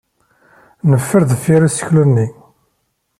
[0.91, 2.27] Neffer deffir useklu-nni.